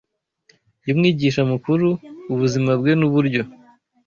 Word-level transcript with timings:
y’Umwigisha 0.87 1.41
mukuru, 1.51 1.87
ubuzima 2.33 2.71
bwe 2.79 2.91
n’uburyo 2.99 3.43